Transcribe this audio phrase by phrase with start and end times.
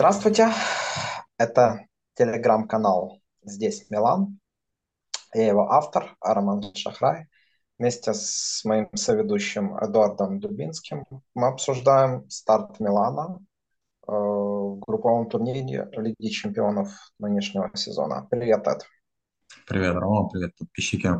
[0.00, 0.48] Здравствуйте,
[1.36, 4.40] это телеграм-канал «Здесь Милан».
[5.34, 7.26] Я его автор, Роман Шахрай.
[7.78, 13.40] Вместе с моим соведущим Эдуардом Дубинским мы обсуждаем старт Милана
[14.08, 18.26] э, в групповом турнире Лиги чемпионов нынешнего сезона.
[18.30, 18.86] Привет, Эд.
[19.66, 21.10] Привет, Рома, привет, подписчики.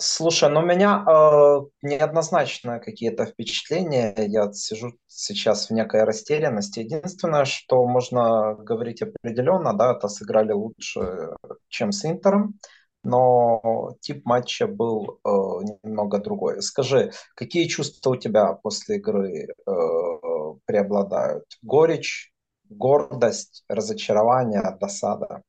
[0.00, 4.14] Слушай, ну у меня э, неоднозначно какие-то впечатления.
[4.16, 6.80] Я сижу сейчас в некой растерянности.
[6.80, 11.30] Единственное, что можно говорить определенно, да, это сыграли лучше,
[11.68, 12.54] чем с Интером,
[13.02, 15.28] но тип матча был э,
[15.82, 16.62] немного другой.
[16.62, 19.72] Скажи, какие чувства у тебя после игры э,
[20.64, 21.44] преобладают?
[21.62, 22.32] Горечь,
[22.68, 25.42] гордость, разочарование, досада?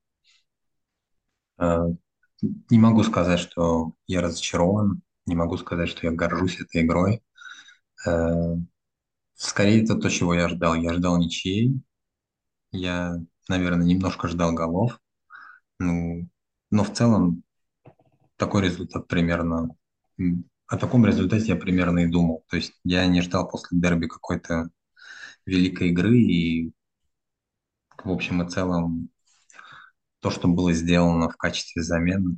[1.59, 1.93] э,
[2.41, 7.21] Не могу сказать, что я разочарован, не могу сказать, что я горжусь этой игрой.
[8.07, 8.55] Э,
[9.35, 10.75] Скорее, это то, чего я ждал.
[10.75, 11.81] Я ждал ничьей,
[12.71, 13.15] я,
[13.49, 14.99] наверное, немножко ждал голов.
[15.79, 16.29] Ну,
[16.71, 17.43] но в целом
[18.37, 19.75] такой результат примерно...
[20.67, 22.45] О таком результате я примерно и думал.
[22.49, 24.69] То есть я не ждал после дерби какой-то
[25.45, 26.73] великой игры, и
[28.03, 29.09] в общем и целом
[30.19, 32.37] то, что было сделано в качестве замены,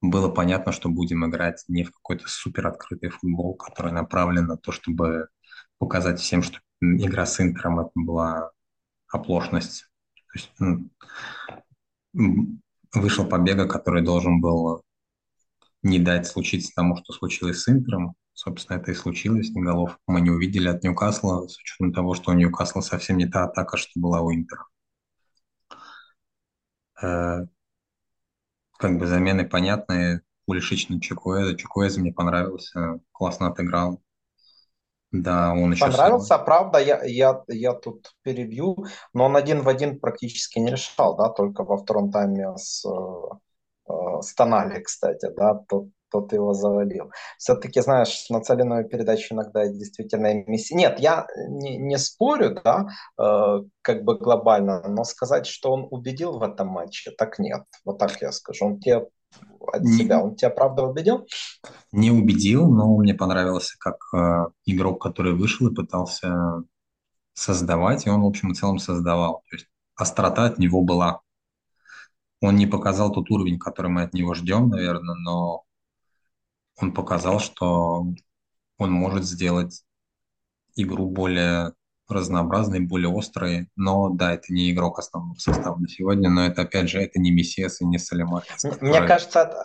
[0.00, 4.70] было понятно, что будем играть не в какой-то супер открытый футбол, который направлен на то,
[4.70, 5.28] чтобы
[5.78, 8.50] показать всем, что игра с Интером это была
[9.08, 9.86] оплошность.
[10.14, 10.52] То есть
[12.14, 12.60] м,
[12.92, 14.82] вышел побега, который должен был
[15.82, 18.14] не дать случиться тому, что случилось с Интером.
[18.32, 19.50] Собственно, это и случилось.
[19.52, 23.44] Голов мы не увидели от Ньюкасла, с учетом того, что у Ньюкасла совсем не та
[23.44, 24.64] атака, что была у Интера.
[27.04, 27.46] Э,
[28.78, 30.22] Как бы замены понятные.
[30.46, 31.56] Пулишич на Чукуэза.
[31.56, 34.02] Чукуэза мне понравился, классно отыграл.
[35.10, 35.86] Да, он еще.
[35.86, 41.16] Понравился, правда, я, я, я тут перебью, но он один в один практически не решал,
[41.16, 46.54] да, только во втором тайме с, э, э, с Тонали, кстати, да, тот, тот его
[46.54, 47.10] завалил.
[47.38, 50.76] Все-таки, знаешь, нацеленную передачу иногда действительно и Месси.
[50.76, 52.86] Нет, я не, не спорю, да,
[53.20, 57.64] э, как бы глобально, но сказать, что он убедил в этом матче, так нет.
[57.84, 58.66] Вот так я скажу.
[58.66, 59.06] Он тебе
[59.72, 61.26] от себя, он тебя правда убедил?
[61.90, 66.62] не убедил, но мне понравился как э, игрок, который вышел и пытался
[67.32, 69.42] создавать, и он, в общем и целом, создавал.
[69.50, 71.22] То есть острота от него была.
[72.40, 75.63] Он не показал тот уровень, который мы от него ждем, наверное, но
[76.76, 78.06] он показал, что
[78.78, 79.84] он может сделать
[80.76, 81.72] игру более
[82.08, 83.68] разнообразной, более острой.
[83.76, 87.30] Но да, это не игрок основного состава на сегодня, но это, опять же, это не
[87.30, 89.64] Мессиас и не Салимакис, М- Мне кажется,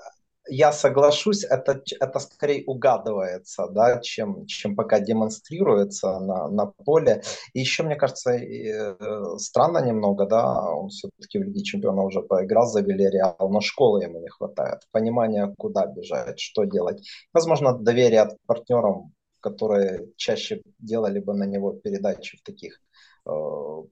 [0.50, 7.22] я соглашусь, это, это скорее угадывается, да, чем, чем пока демонстрируется на, на поле.
[7.54, 8.96] И еще, мне кажется, э,
[9.38, 14.20] странно немного, да, он все-таки в Лиге Чемпионов уже поиграл за Вильяреал, но школы ему
[14.20, 17.08] не хватает, понимания, куда бежать, что делать.
[17.34, 22.82] Возможно, доверие от партнерам, которые чаще делали бы на него передачи в таких
[23.26, 23.32] э,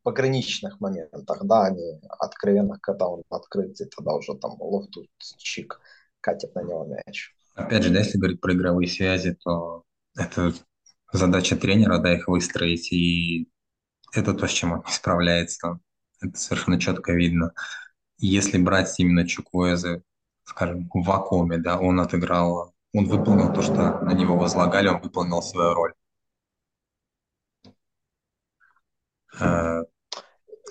[0.03, 5.05] пограничных моментах, да, а не откровенных, когда он открыт, и тогда уже там лофтус
[5.37, 5.79] чик
[6.21, 7.33] катит на него мяч.
[7.55, 9.83] Опять же, да, если говорить про игровые связи, то
[10.15, 10.53] это
[11.11, 13.49] задача тренера, да, их выстроить, и
[14.13, 15.79] это то, с чем он не справляется.
[16.21, 17.53] Это совершенно четко видно.
[18.17, 20.01] Если брать именно Чуквуэзе,
[20.43, 25.41] скажем, в вакууме, да, он отыграл, он выполнил то, что на него возлагали, он выполнил
[25.41, 25.93] свою роль.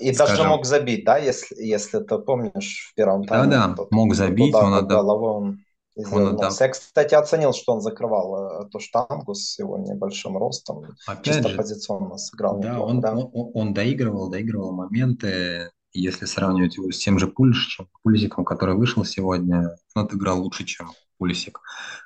[0.01, 3.91] И даже скажем, мог забить, да, если, если ты помнишь, в первом тайме да-да, тот,
[3.91, 5.61] мог забить, он отдал, головой он
[5.97, 6.53] он отдал.
[6.61, 10.85] Я, кстати, оценил, что он закрывал э, эту штангу с его небольшим ростом.
[11.07, 13.15] Опять Чисто же, позиционно сыграл да, неплохо, он, да.
[13.15, 15.71] он, он доигрывал, доигрывал моменты.
[15.93, 20.91] Если сравнивать его с тем же Пульшичем, Пульсиком, который вышел сегодня, он отыграл лучше, чем
[21.17, 21.61] Пульсик.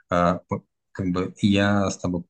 [0.09, 0.41] А,
[0.93, 2.23] Как бы я с тобой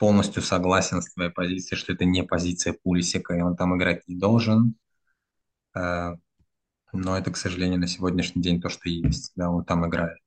[0.00, 4.16] полностью согласен с твоей позицией, что это не позиция Пулисика, и он там играть не
[4.16, 4.74] должен.
[5.76, 6.14] Э,
[6.92, 9.32] Но это, к сожалению, на сегодняшний день то, что есть.
[9.36, 10.18] Да, он там играет.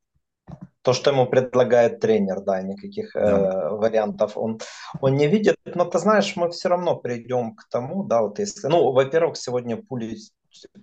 [0.81, 3.21] То, что ему предлагает тренер, да, никаких Да.
[3.21, 4.59] э, вариантов он,
[5.01, 5.55] он не видит.
[5.65, 9.77] Но ты знаешь, мы все равно придем к тому, да, вот если, ну, во-первых, сегодня
[9.77, 10.17] Пули,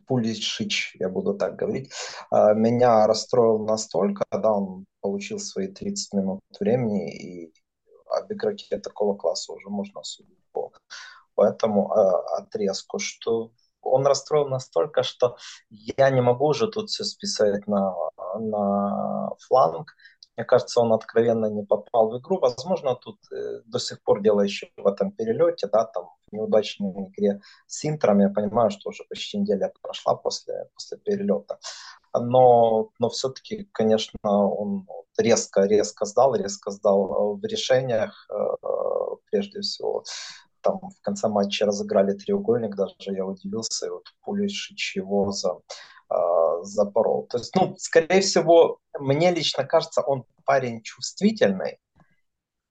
[0.07, 1.93] Пулишич, я буду так говорить,
[2.33, 7.53] э, меня расстроил настолько, да, он получил свои 30 минут времени, и
[8.11, 10.73] об игроке такого класса уже можно судить по,
[11.35, 15.37] по этому э, отрезку, что он расстроил настолько, что
[15.71, 17.95] я не могу уже тут все списать на,
[18.39, 19.95] на фланг.
[20.37, 22.39] Мне кажется, он откровенно не попал в игру.
[22.39, 26.91] Возможно, тут э, до сих пор дело еще в этом перелете, да, там в неудачной
[27.09, 28.21] игре с Интером.
[28.21, 31.59] Я понимаю, что уже почти неделя прошла после, после перелета.
[32.15, 34.87] Но, но все-таки, конечно, он
[35.19, 38.27] резко-резко сдал, резко сдал в решениях,
[39.31, 40.05] прежде всего
[40.63, 45.59] там в конце матча разыграли треугольник, даже я удивился, и вот Пулишич его за,
[46.13, 46.15] э,
[46.63, 47.27] запорол.
[47.27, 51.79] То есть, ну, скорее всего, мне лично кажется, он парень чувствительный,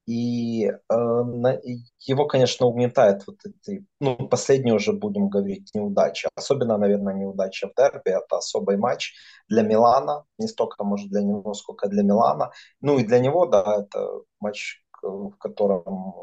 [0.09, 1.59] и э, на,
[1.99, 6.27] его, конечно, угнетает вот эти, ну, последние уже будем говорить, неудачи.
[6.33, 8.09] Особенно, наверное, неудача в дерби.
[8.09, 9.13] Это особый матч
[9.49, 10.25] для Милана.
[10.39, 12.49] Не столько, может, для него, сколько для Милана.
[12.81, 16.15] Ну, и для него, да, это матч, в котором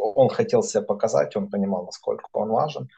[0.00, 2.88] он хотел себя показать, он понимал, насколько он важен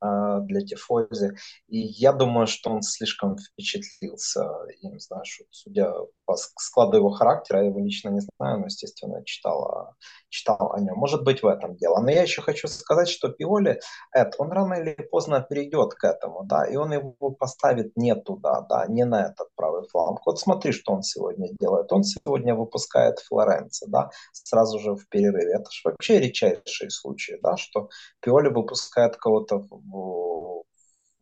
[0.00, 1.32] для Тифози.
[1.68, 4.44] И я думаю, что он слишком впечатлился
[4.80, 5.92] им, знаешь, судя
[6.24, 9.94] по складу его характера, я его лично не знаю, но, естественно, читал,
[10.28, 10.96] читал о нем.
[10.96, 12.00] Может быть, в этом дело.
[12.00, 13.80] Но я еще хочу сказать, что Пиоли,
[14.12, 18.60] Эд, он рано или поздно перейдет к этому, да, и он его поставит не туда,
[18.68, 20.20] да, не на этот правый фланг.
[20.26, 21.92] Вот смотри, что он сегодня делает.
[21.92, 25.54] Он сегодня выпускает Флоренци, да, сразу же в перерыве.
[25.54, 27.88] Это же вообще редчайшие случаи, да, что
[28.20, 30.64] Пиоли выпускает кого-то в,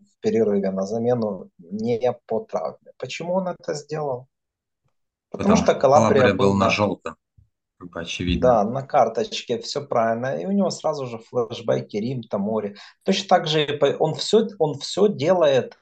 [0.00, 2.92] в перерыве на замену не по травме.
[2.98, 4.28] Почему он это сделал?
[5.30, 7.16] Потому, Потому что Калабрия был, был на желтом,
[7.78, 8.40] как бы очевидно.
[8.40, 10.38] Да, на карточке, все правильно.
[10.40, 12.76] И у него сразу же флешбеки Рим, Тамори.
[13.02, 15.78] Точно так же он все, он все делает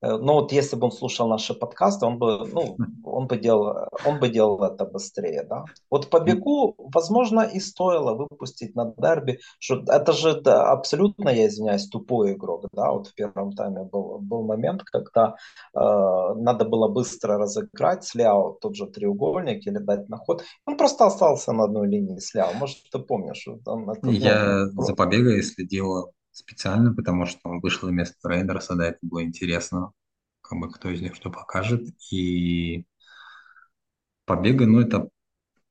[0.00, 3.88] Э, ну вот если бы он слушал наши подкасты, он бы, ну, он бы делал,
[4.04, 5.64] он бы делал это быстрее, да.
[5.90, 11.48] Вот по бегу, возможно, и стоило выпустить на дерби, что это же да, абсолютно, я
[11.48, 12.92] извиняюсь, тупой игрок, да.
[12.92, 15.34] Вот в первом тайме был, был момент, когда
[15.74, 15.80] э,
[16.36, 20.44] надо было быстро разыграть Сляо тот же треугольник или дать на ход.
[20.66, 22.52] Он просто остался на одной линии Сляо.
[22.54, 23.46] Может, ты помнишь?
[23.64, 28.88] Там это, я ну, за побегой следил специально, потому что он вышел вместо Рейдерса, да,
[28.88, 29.92] это было интересно,
[30.40, 31.82] как бы кто из них что покажет.
[32.12, 32.86] И
[34.24, 35.08] Побега, ну, это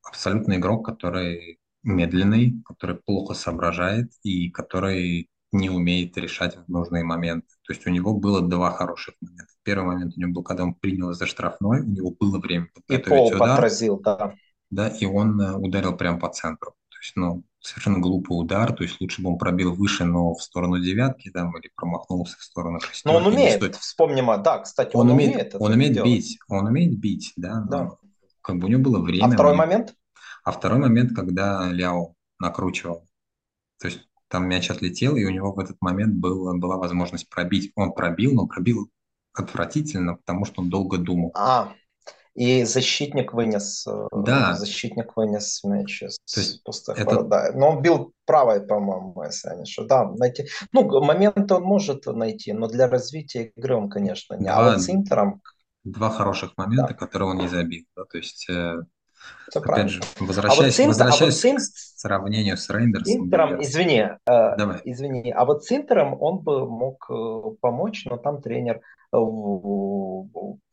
[0.04, 7.48] абсолютно игрок, который медленный, который плохо соображает и который не умеет решать в нужные моменты.
[7.66, 9.54] То есть у него было два хороших момента.
[9.64, 13.06] Первый момент у него был, когда он принял за штрафной, у него было время подготовить
[13.06, 13.54] и пол удар.
[13.54, 14.34] отразил, да.
[14.70, 16.72] Да, и он э, ударил прямо по центру.
[16.90, 20.42] То есть, ну, совершенно глупый удар, то есть лучше бы он пробил выше, но в
[20.42, 23.08] сторону девятки там, или промахнулся в сторону шестерки.
[23.08, 23.76] Но он умеет, стоит...
[23.76, 26.10] вспомним, а, да, кстати, он, он умеет, умеет Он умеет делать.
[26.10, 27.92] бить, он умеет бить, да, да.
[28.42, 29.26] как бы у него было время.
[29.26, 29.58] А второй он...
[29.58, 29.96] момент?
[30.44, 33.06] А второй момент, когда Ляо накручивал,
[33.80, 37.72] то есть там мяч отлетел, и у него в этот момент был, была возможность пробить.
[37.76, 38.90] Он пробил, но пробил
[39.34, 41.32] отвратительно, потому что он долго думал.
[41.36, 41.74] А,
[42.38, 44.54] и защитник вынес, э, да.
[44.54, 47.24] защитник вынес мяч из пустых это...
[47.24, 47.52] да.
[47.56, 49.86] Но он бил правой, по-моему, если они что.
[49.86, 50.48] Да, найти.
[50.72, 54.46] Ну, момент он может найти, но для развития игры он, конечно, не.
[54.46, 55.42] Два, а вот с Интером...
[55.84, 56.94] Два хороших момента, да.
[56.94, 57.86] которые он не забил.
[57.96, 58.04] Да?
[58.04, 58.76] То есть, э,
[59.50, 59.90] Все опять правильно.
[59.90, 61.62] же, возвращаясь, а вот возвращаясь а вот к
[62.00, 63.26] сравнению с Рейндерсом.
[63.26, 64.82] Интером, извини, э, Давай.
[64.84, 68.82] извини, а вот с Интером он бы мог э, помочь, но там тренер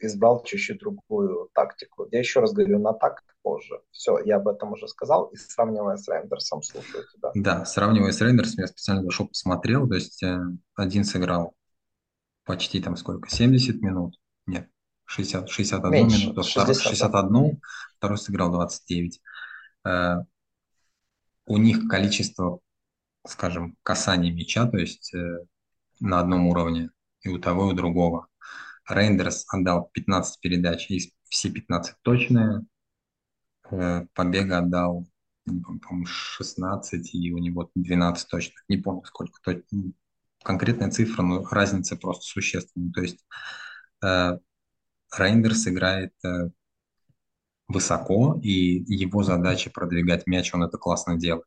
[0.00, 2.08] избрал чуть-чуть другую тактику.
[2.10, 3.80] Я еще раз говорю, на так позже.
[3.92, 5.26] Все, я об этом уже сказал.
[5.26, 7.30] И сравнивая с Рейндерсом, слушаю тебя.
[7.34, 9.88] Да, сравнивая с Рейндерсом, я специально зашел, посмотрел.
[9.88, 10.40] То есть э,
[10.74, 11.54] один сыграл
[12.44, 14.18] почти там сколько, 70 минут?
[14.46, 14.68] Нет,
[15.06, 17.60] 60, 61 Меньше, минуту, 60, 61,
[17.96, 19.20] второй сыграл 29.
[19.86, 20.16] Э,
[21.46, 22.60] у них количество,
[23.26, 25.38] скажем, касаний мяча, то есть э,
[26.00, 26.90] на одном уровне
[27.22, 28.28] и у того, и у другого.
[28.88, 32.64] Рейндерс отдал 15 передач, и все 15 точные.
[33.70, 35.06] Э, Побега отдал,
[35.44, 38.64] по-моему, 16, и у него 12 точных.
[38.68, 39.92] Не помню, сколько точно.
[40.42, 42.92] Конкретная цифра, но разница просто существенная.
[42.92, 43.24] То есть
[44.02, 44.38] э,
[45.18, 46.50] Рейндерс играет э,
[47.68, 51.46] высоко, и его задача продвигать мяч, он это классно делает.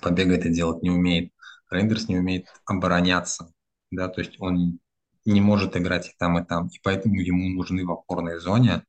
[0.00, 1.32] Побега это делать не умеет.
[1.70, 3.52] Рейндерс не умеет обороняться
[3.90, 4.78] да, то есть он
[5.24, 8.84] не может играть и там, и там, и поэтому ему нужны в опорной зоне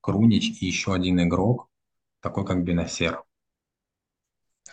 [0.00, 1.68] Крунич и еще один игрок,
[2.20, 3.22] такой как Бенасер.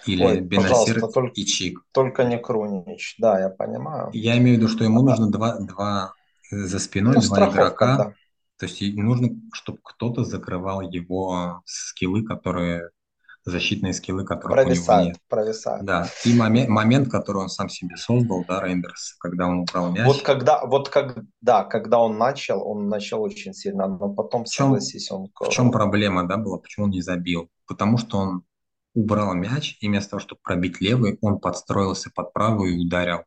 [0.06, 1.80] Или Ой, Бенасер только, и Чик.
[1.92, 4.10] Только не Крунич, да, я понимаю.
[4.14, 5.12] Я имею в виду, что ему да.
[5.12, 6.14] нужно два, два
[6.52, 7.98] за спиной, ну, два игрока.
[7.98, 8.14] Да.
[8.60, 12.90] То есть нужно, чтобы кто-то закрывал его скиллы, которые
[13.46, 15.18] защитные скиллы, которых у него нет.
[15.30, 15.86] провисает.
[15.86, 20.06] Да, и момент, момент, который он сам себе создал, да, Рейндерс, когда он убрал мяч.
[20.06, 24.50] Вот когда, вот как, да, когда он начал, он начал очень сильно, но потом, В
[24.50, 25.32] чем, согласись, он...
[25.40, 27.50] в чем проблема, да, была, почему он не забил?
[27.66, 28.44] Потому что он
[28.94, 33.20] убрал мяч, и вместо того, чтобы пробить левый, он подстроился под правую и ударил.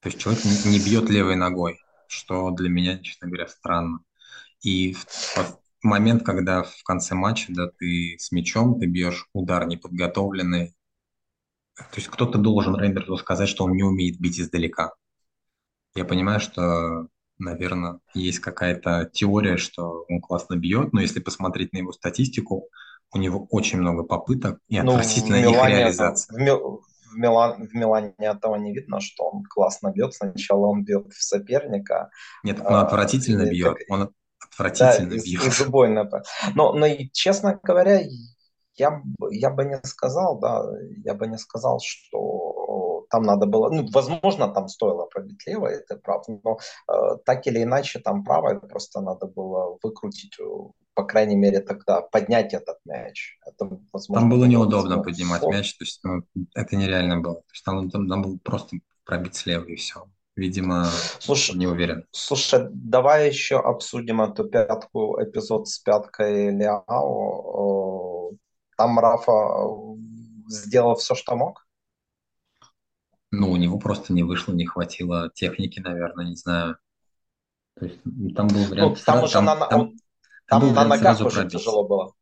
[0.00, 1.78] То есть человек не, не бьет левой ногой,
[2.14, 4.00] что для меня, честно говоря, странно.
[4.62, 5.36] И в,
[5.82, 10.74] момент, когда в конце матча, да, ты с мячом, ты бьешь удар неподготовленный,
[11.76, 14.92] то есть кто-то должен Рейндерсу сказать, что он не умеет бить издалека.
[15.96, 21.78] Я понимаю, что, наверное, есть какая-то теория, что он классно бьет, но если посмотреть на
[21.78, 22.68] его статистику,
[23.12, 26.36] у него очень много попыток и Ну, их Милане, это- реализация.
[26.36, 26.80] в, Ми-
[27.14, 30.14] в, Милан, в Милане этого не видно, что он классно бьет.
[30.14, 32.10] Сначала он бьет в соперника,
[32.42, 34.08] Нет, он а, отвратительно и бьет, так- он да,
[34.50, 35.42] отвратительно из, бьет.
[35.46, 36.22] из убойной по-
[36.54, 38.00] Но, но и, честно говоря,
[38.76, 40.64] я, я бы не сказал, да,
[41.04, 42.53] я бы не сказал, что
[43.10, 46.58] там надо было, ну, возможно, там стоило пробить левой, это прав, но
[46.88, 50.44] э, так или иначе там правой просто надо было выкрутить, э,
[50.94, 53.38] по крайней мере, тогда поднять этот мяч.
[53.44, 56.22] Это, возможно, Там было было неудобно ну, поднимать мяч, то есть ну,
[56.54, 57.36] это нереально было.
[57.36, 60.04] То есть там, там, там было просто пробить слева и все.
[60.36, 60.86] Видимо,
[61.20, 62.06] Слушай, не уверен.
[62.10, 68.32] Слушай, давай еще обсудим эту пятку, эпизод с пяткой Ляо.
[68.32, 68.36] Э,
[68.76, 69.96] Там Рафа э,
[70.48, 71.64] сделал все, что мог.
[73.40, 76.76] Ну, у него просто не вышло, не хватило техники, наверное, не знаю.
[77.78, 78.00] То есть
[78.36, 79.96] там был Ну, вариант там сра- уже там, на, там, он-
[80.46, 81.52] там там на ногах сразу уже пробить.
[81.52, 82.12] тяжело было.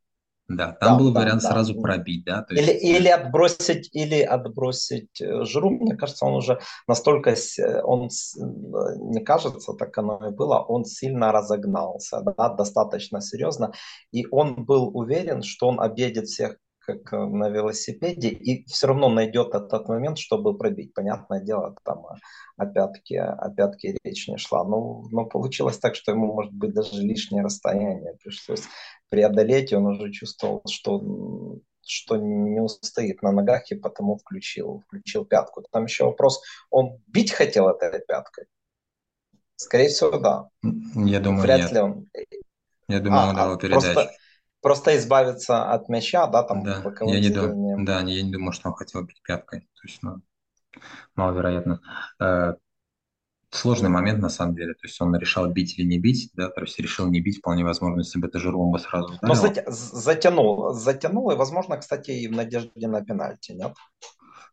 [0.49, 1.49] Да, там Да, был да, вариант да.
[1.49, 5.71] сразу пробить, да, то Или, есть или отбросить, или отбросить э, Жиру.
[5.71, 10.85] Мне кажется, он уже настолько, с- он, э, не кажется, так оно и было, он
[10.85, 13.73] сильно разогнался, да, достаточно серьезно.
[14.11, 19.09] И он был уверен, что он объедет всех как э, на велосипеде и все равно
[19.09, 20.95] найдет этот момент, чтобы пробить.
[20.95, 22.17] Понятное дело, там о,
[22.57, 24.65] о пятке, о пятке речь не шла.
[24.65, 28.65] Но, но получилось так, что ему, может быть, даже лишнее расстояние пришлось
[29.09, 35.25] преодолеть, и он уже чувствовал, что что не устоит на ногах, и потому включил, включил
[35.25, 35.65] пятку.
[35.73, 38.45] Там еще вопрос, он бить хотел этой пяткой?
[39.57, 40.49] Скорее всего, да.
[40.95, 41.73] я думаю, Вряд нет.
[41.73, 42.09] ли он...
[42.89, 43.93] Я думаю, А, он а, давал передачу.
[43.93, 44.12] просто,
[44.62, 47.85] просто избавиться от мяча, да, там Да, боковым я не движением.
[47.85, 49.61] да, я не думаю, что он хотел бить пяткой.
[49.61, 50.23] То есть, ну,
[51.16, 51.81] маловероятно.
[52.21, 52.54] Э,
[53.50, 54.73] Сложный момент на самом деле.
[54.73, 57.64] То есть он решал бить или не бить, да, то есть решил не бить, вполне
[57.64, 59.52] возможно, если бы это Жиру он бы сразу Но ударил.
[59.52, 63.75] зат- затянул, затянул, и, возможно, кстати, и в надежде на пенальти, нет?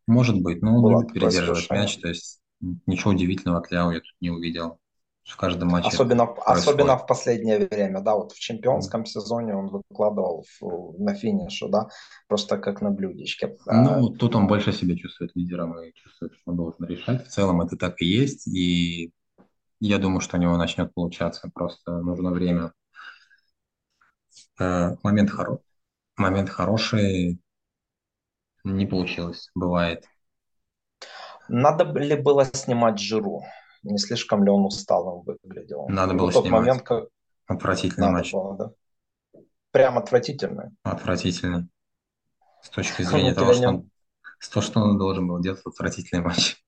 [0.05, 2.41] Может быть, но он Было любит передерживать мяч, то есть
[2.87, 4.79] ничего удивительного от Ляо я тут не увидел.
[5.25, 10.45] В каждом матче Особенно, особенно в последнее время, да, вот в чемпионском сезоне он выкладывал
[10.59, 11.87] в- на финише, да,
[12.27, 13.55] просто как на блюдечке.
[13.67, 17.27] А, Ну, тут он больше себя чувствует лидером и чувствует, что он должен решать.
[17.27, 19.11] В целом это так и есть, и
[19.79, 22.73] я думаю, что у него начнет получаться, просто нужно время.
[24.59, 25.59] Э, Момент, хоро...
[26.17, 27.39] Момент хороший,
[28.63, 30.05] не получилось, бывает.
[31.49, 33.43] Надо ли было снимать Жиру?
[33.83, 35.87] Не слишком ли он усталым выглядел?
[35.87, 36.61] Надо было тот снимать.
[36.61, 37.05] момент, как
[37.49, 39.41] Отвратительный надо матч, было, да?
[39.71, 40.69] Прям отвратительный.
[40.83, 41.67] отвратительный.
[42.61, 43.89] С точки зрения того, что он,
[44.39, 46.63] с то, что он должен был делать, отвратительный матч.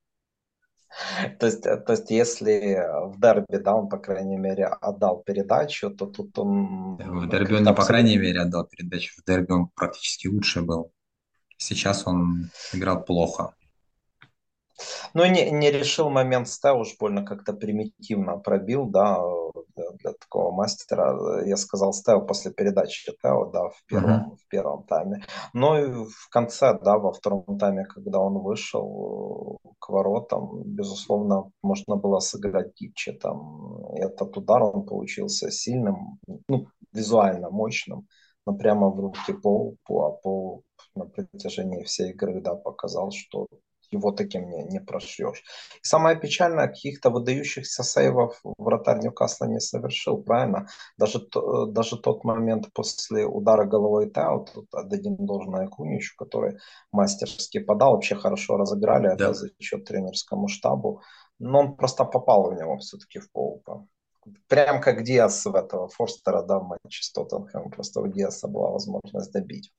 [1.39, 5.89] То есть, э, то есть, если в дерби, да, он, по крайней мере, отдал передачу,
[5.91, 6.97] то тут он...
[6.97, 10.91] В дерби он не по крайней мере отдал передачу, в дерби он практически лучший был.
[11.57, 13.53] Сейчас он играл плохо.
[15.13, 19.19] Ну, не, не решил момент ста, уж больно как-то примитивно пробил, да,
[19.75, 21.43] для, для такого мастера.
[21.45, 25.23] Я сказал Стео после передачи Тео, да, в первом, в первом тайме.
[25.53, 31.51] Но и в конце, да, во втором тайме, когда он вышел э, к воротам, безусловно,
[31.61, 33.13] можно было сыграть гибче.
[33.13, 38.07] Там этот удар, он получился сильным, ну, визуально мощным,
[38.45, 40.63] но прямо в руки Пол, а Пол
[40.95, 43.47] на протяжении всей игры, да, показал, что
[43.91, 45.43] его таким не, не прошьешь.
[45.83, 50.67] И самое печальное, каких-то выдающихся сейвов вратарь Ньюкасла не совершил, правильно?
[50.97, 56.57] Даже, то- даже тот момент после удара головой Тео, тут отдадим должное Куничу, который
[56.91, 59.13] мастерски подал, вообще хорошо разыграли, Да.
[59.13, 61.01] это за счет тренерскому штабу,
[61.39, 63.85] но он просто попал в него все-таки в полупа.
[64.47, 68.69] Прям как Диас в этого Форстера, да, в матче с Тоттенхэмом, просто у Диаса была
[68.69, 69.71] возможность добить.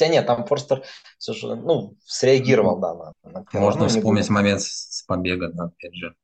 [0.00, 0.82] Хотя нет, там Форстер
[1.18, 3.44] все же, ну, среагировал, да, на, на.
[3.52, 4.34] Можно Ну, вспомнить будем.
[4.34, 6.14] момент с, с побега, да, опять же.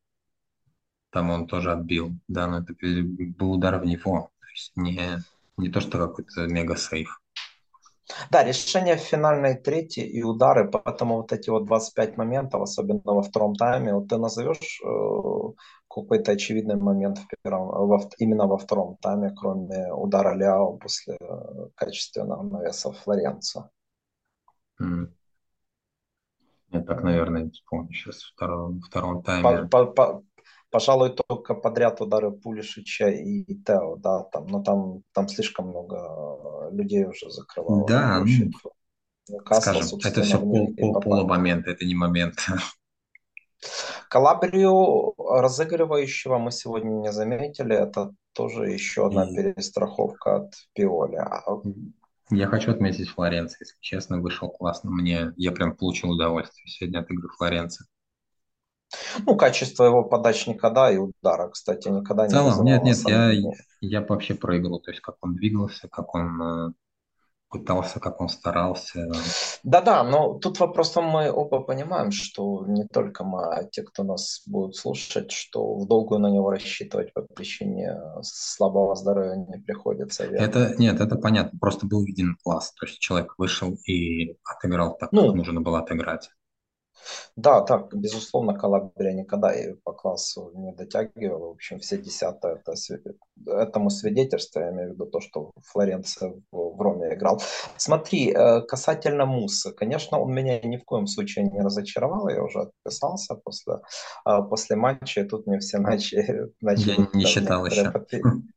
[1.10, 2.12] Там он тоже отбил.
[2.26, 4.30] Да, но это был удар в него.
[4.40, 5.18] То есть не,
[5.58, 7.20] не то, что какой-то мега сейф.
[8.30, 13.22] Да, решение в финальной трети и удары, поэтому вот эти вот 25 моментов, особенно во
[13.22, 15.52] втором тайме, вот ты назовешь э,
[16.02, 21.68] какой-то очевидный момент в первом, во, именно во втором тайме, кроме удара Ляо после э,
[21.74, 23.70] качественного навеса Флоренца?
[24.80, 25.08] Mm.
[26.70, 29.68] Я так, наверное, не вспомню сейчас втором, втором тайме.
[29.68, 30.24] По, по, по,
[30.70, 37.06] пожалуй, только подряд удары Пулишича и Тео, да, там, но там, там слишком много людей
[37.06, 37.86] уже закрывало.
[37.86, 38.22] Да,
[39.28, 42.46] ну, Касла, скажем, это все пол, пол, полумомент, это не момент.
[44.08, 47.74] Калабрию разыгрывающего мы сегодня не заметили.
[47.74, 49.34] Это тоже еще одна и...
[49.34, 51.16] перестраховка от Пиоли.
[51.16, 51.42] А,
[52.30, 54.90] я хочу отметить Флоренцию, если честно, вышел классно.
[54.90, 57.86] Мне, я прям получил удовольствие сегодня от игры Флоренции.
[59.24, 63.32] Ну, качество его подач никогда и удара, кстати, никогда в целом, не Нет, нет, я,
[63.80, 66.72] я вообще про игру, то есть как он двигался, как он э,
[67.58, 69.06] пытался, как он старался.
[69.62, 74.42] Да-да, но тут вопрос, мы оба понимаем, что не только мы, а те, кто нас
[74.46, 80.24] будут слушать, что в долгую на него рассчитывать по причине слабого здоровья не приходится.
[80.26, 80.44] Верно?
[80.44, 85.12] Это, нет, это понятно, просто был виден класс, то есть человек вышел и отыграл так,
[85.12, 86.30] ну, как нужно было отыграть.
[87.36, 89.52] Да, так, безусловно, Калабрия никогда
[89.84, 91.48] по классу не дотягивала.
[91.48, 92.74] В общем, все десятые это,
[93.46, 97.40] этому свидетельство, я имею в виду то, что Флоренция в, в Роме играл.
[97.76, 102.60] Смотри, э, касательно Мусы, конечно, он меня ни в коем случае не разочаровал, я уже
[102.60, 103.80] отписался после,
[104.26, 106.52] э, после матча, и тут мне все начали...
[106.60, 107.92] начали я не считал еще.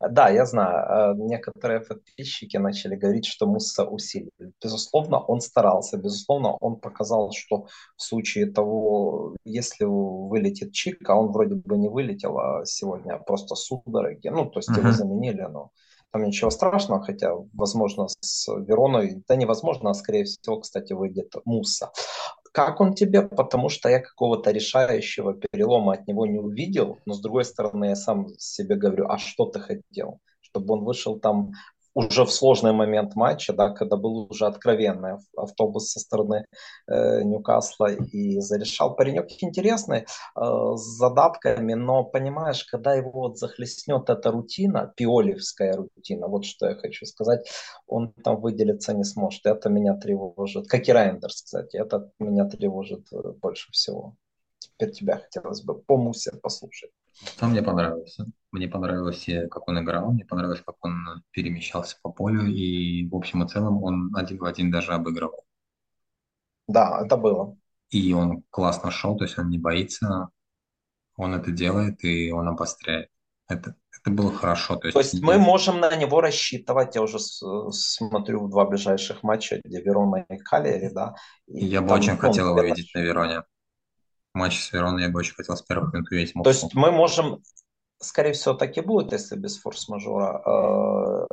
[0.00, 4.30] Да, я знаю, э, некоторые подписчики начали говорить, что Муса усилил.
[4.62, 7.66] Безусловно, он старался, безусловно, он показал, что
[7.96, 13.54] в случае того, если вылетит Чик, а он вроде бы не вылетел, а сегодня просто
[13.54, 14.80] судороги, ну, то есть uh-huh.
[14.80, 15.70] его заменили, но
[16.12, 21.90] там ничего страшного, хотя, возможно, с Вероной, да невозможно, а скорее всего, кстати, выйдет Муса.
[22.54, 23.22] Как он тебе?
[23.22, 27.96] Потому что я какого-то решающего перелома от него не увидел, но с другой стороны я
[27.96, 30.20] сам себе говорю, а что ты хотел?
[30.40, 31.50] Чтобы он вышел там
[31.94, 36.46] уже в сложный момент матча, да, когда был уже откровенный автобус со стороны
[36.88, 38.96] э, Ньюкасла и зарешал.
[38.96, 40.04] Паренек интересный, э,
[40.76, 46.74] с задатками, но понимаешь, когда его вот захлестнет эта рутина, пиолевская рутина, вот что я
[46.74, 47.48] хочу сказать,
[47.86, 49.46] он там выделиться не сможет.
[49.46, 50.68] Это меня тревожит.
[50.68, 54.16] Как и Райндерс, кстати, это меня тревожит э, больше всего.
[54.76, 56.90] Теперь тебя хотелось бы по Мусе послушать.
[57.38, 58.26] Сам мне понравился.
[58.50, 63.44] Мне понравилось, как он играл, мне понравилось, как он перемещался по полю, и в общем
[63.44, 65.44] и целом он один в один даже обыгрывал.
[66.66, 67.56] Да, это было.
[67.90, 70.30] И он классно шел, то есть он не боится,
[71.16, 73.10] он это делает, и он обостряет.
[73.46, 74.76] Это, это было хорошо.
[74.76, 79.22] То есть, то есть мы можем на него рассчитывать, я уже смотрю в два ближайших
[79.22, 81.14] матча, где Верона и Калери, да.
[81.46, 83.42] И я бы очень хотел его видеть на Вероне
[84.34, 86.34] матч с Вероной я бы очень хотел с первых минут увидеть.
[86.34, 87.40] То есть мы можем,
[88.00, 90.42] скорее всего, так и будет, если без форс-мажора.
[90.44, 91.26] Э,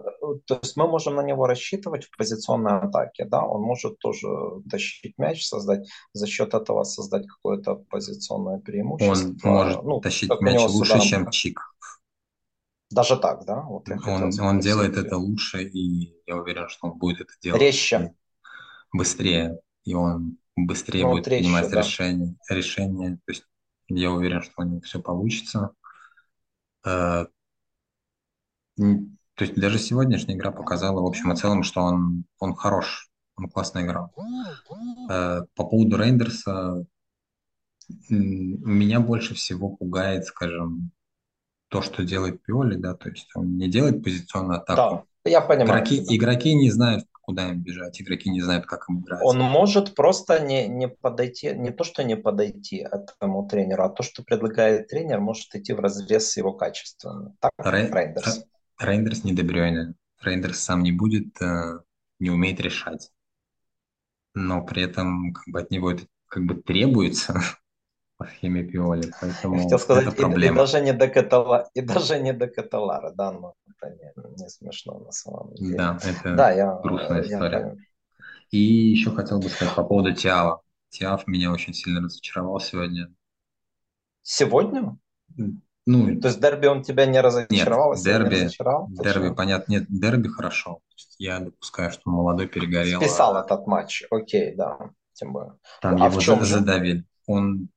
[0.45, 4.27] то есть мы можем на него рассчитывать в позиционной атаке, да, он может тоже
[4.69, 9.49] тащить мяч, создать, за счет этого создать какое-то позиционное преимущество.
[9.49, 11.59] Он может ну, тащить мяч лучше, чем Чик.
[12.91, 13.61] Даже так, да?
[13.61, 18.13] Вот он он делает это лучше, и я уверен, что он будет это делать резче,
[18.91, 21.79] быстрее, и он быстрее ну, будет принимать да.
[21.79, 23.19] решения, решения.
[23.25, 23.45] То есть
[23.87, 25.71] я уверен, что у него все получится.
[26.85, 27.25] Э,
[28.77, 33.49] то есть даже сегодняшняя игра показала в общем и целом, что он, он хорош, он
[33.49, 34.13] классно играл.
[35.09, 36.85] Э, по поводу Рейндерса,
[38.09, 40.91] меня больше всего пугает, скажем,
[41.67, 45.07] то, что делает Пиоли, да, то есть он не делает позиционную атаку.
[45.23, 45.69] Да, я понимаю.
[45.69, 49.21] Игроки, игроки не знают, куда им бежать, игроки не знают, как им играть.
[49.23, 54.03] Он может просто не, не подойти, не то, что не подойти этому тренеру, а то,
[54.03, 57.37] что предлагает тренер, может идти в разрез с его качеством.
[57.39, 58.43] Так, Рей, Рейндерс.
[58.77, 59.93] Рейндерс не Дебрёйне.
[60.21, 61.79] Рейндерс сам не будет, э,
[62.19, 63.09] не умеет решать.
[64.33, 67.39] Но при этом как бы от него это как бы требуется
[68.21, 70.53] по схеме Пиоли, поэтому Я хотел сказать, это проблема.
[70.53, 74.13] И, и, даже не до Катала, и даже не до Каталара, да, но это не,
[74.37, 75.75] не смешно на самом деле.
[75.75, 77.57] Да, это да, я, грустная я история.
[77.57, 77.77] Понимаю.
[78.51, 80.61] И еще хотел бы сказать по поводу Тиава.
[80.89, 83.11] Тиав меня очень сильно разочаровал сегодня.
[84.21, 84.97] Сегодня?
[85.87, 87.95] Ну, То есть дерби он тебя не разочаровал?
[87.95, 88.87] Нет, дерби, не разочаровал?
[88.89, 90.81] дерби, понятно, нет, дерби хорошо.
[91.17, 93.01] Я допускаю, что молодой перегорел.
[93.01, 93.41] Списал а...
[93.43, 94.77] этот матч, окей, да,
[95.13, 95.53] тем более.
[95.81, 97.03] Там а его в чем задавили.
[97.25, 97.69] Он,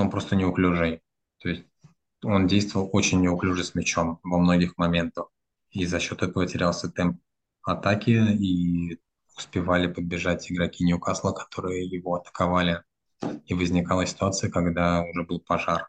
[0.00, 1.02] он просто неуклюжий.
[1.38, 1.64] То есть
[2.22, 5.28] он действовал очень неуклюже с мячом во многих моментах
[5.70, 7.20] и за счет этого терялся темп.
[7.62, 8.98] атаки и
[9.36, 12.82] успевали подбежать игроки Ньюкасла, которые его атаковали.
[13.46, 15.88] И возникала ситуация, когда уже был пожар.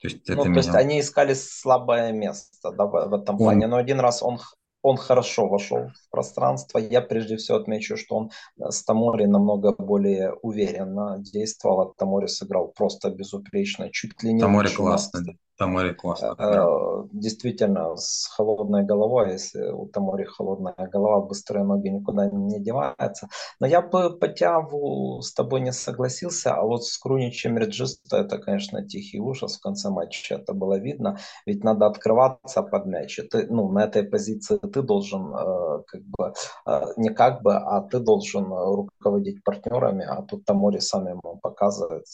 [0.00, 0.54] То есть это ну, меня...
[0.54, 3.38] то есть они искали слабое место да, в, в этом он...
[3.38, 3.66] плане.
[3.66, 4.38] Но один раз он
[4.82, 6.78] он хорошо вошел в пространство.
[6.78, 11.80] Я прежде всего отмечу, что он с Тамори намного более уверенно действовал.
[11.80, 15.24] А Тамори сыграл просто безупречно, чуть ли не Тамори классно.
[15.58, 16.36] Тамори классно.
[16.38, 23.28] Э, действительно, с холодной головой, если у Тамори холодная голова, быстрые ноги никуда не деваются.
[23.58, 28.38] Но я бы по Тяву с тобой не согласился, а вот с Круничем Реджиста это,
[28.38, 31.18] конечно, тихий ужас в конце матча, это было видно.
[31.44, 33.18] Ведь надо открываться под мяч.
[33.18, 36.34] И ты, ну, на этой позиции ты должен э, как бы,
[36.66, 42.06] э, не как бы, а ты должен руководить партнерами, а тут Тамори сам ему показывает,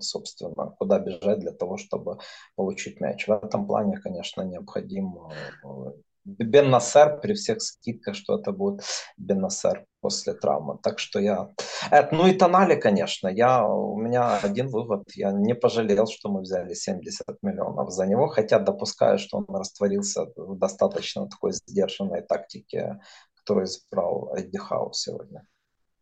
[0.00, 2.18] собственно, куда бежать для того, чтобы
[2.60, 3.26] получить мяч.
[3.26, 5.16] В этом плане, конечно, необходим
[5.64, 5.92] э,
[6.24, 8.82] Бен Нассер при всех скидках, что это будет
[9.16, 10.78] Бен Нассер после травмы.
[10.82, 11.48] Так что я...
[11.90, 13.28] Это, ну и Тонали, конечно.
[13.28, 15.04] Я, у меня один вывод.
[15.14, 20.26] Я не пожалел, что мы взяли 70 миллионов за него, хотя допускаю, что он растворился
[20.36, 23.00] в достаточно такой сдержанной тактике,
[23.34, 25.46] которую избрал Эдди Хау сегодня.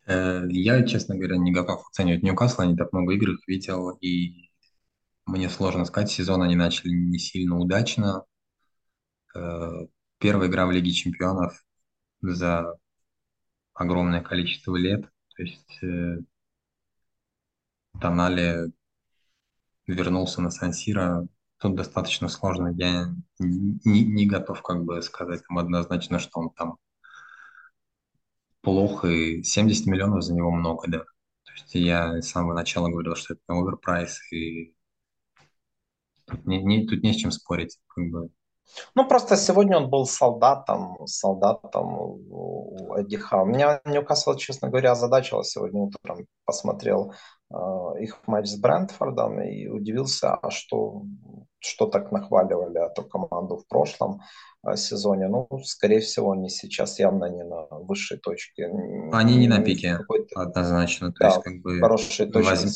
[0.07, 2.63] Э, я, честно говоря, не готов оценивать Ньюкасл.
[2.63, 3.91] Не так много игр видел.
[4.01, 4.48] И
[5.29, 8.25] мне сложно сказать, сезон они начали не сильно удачно.
[9.35, 9.87] Э,
[10.17, 11.63] первая игра в Лиге чемпионов
[12.21, 12.75] за
[13.73, 15.05] огромное количество лет.
[15.35, 16.17] То есть э,
[18.01, 18.71] Тонали
[19.87, 21.27] вернулся на Сан-Сиро.
[21.57, 22.73] Тут достаточно сложно.
[22.75, 26.77] Я не, не готов как бы сказать там однозначно, что он там
[28.61, 29.07] плохо.
[29.07, 30.99] И 70 миллионов за него много, да.
[31.43, 34.75] То есть я с самого начала говорил, что это оверпрайс, и
[36.29, 37.77] Тут не, не, тут не с чем спорить.
[37.87, 38.29] Как бы.
[38.95, 42.19] Ну, просто сегодня он был солдатом, солдатом
[43.19, 43.45] Хау.
[43.45, 46.27] Меня Ньюкасл, честно говоря, озадачило сегодня утром.
[46.45, 47.13] Посмотрел
[47.51, 47.55] э,
[48.01, 51.03] их матч с Брентфордом и удивился, а что,
[51.59, 54.21] что так нахваливали эту команду в прошлом
[54.65, 55.27] э, сезоне.
[55.27, 58.67] Ну, скорее всего, они сейчас явно не на высшей точке.
[59.11, 59.99] Они не, не на пике,
[60.35, 61.11] однозначно.
[61.11, 62.49] То да, есть, как бы хорошие точки.
[62.49, 62.71] Возьми,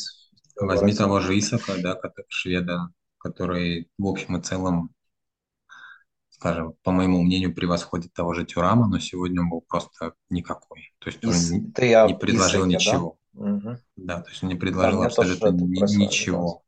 [0.60, 2.88] возьми того же Исака, да, шведа,
[3.24, 4.90] который в общем и целом,
[6.28, 10.92] скажем, по моему мнению, превосходит того же Тюрама, но сегодня он был просто никакой.
[10.98, 13.18] То есть он не, не предложил Исаки, ничего.
[13.32, 13.44] Да?
[13.44, 13.76] Угу.
[13.96, 16.62] да, то есть он не предложил да, абсолютно ни, ничего.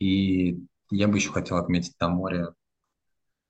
[0.00, 2.46] И я бы еще хотел отметить на море,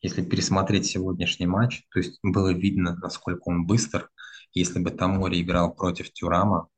[0.02, 4.10] если пересмотреть сегодняшний матч, то есть было видно, насколько он быстр.
[4.52, 6.68] Если бы Тамори играл против Тюрама,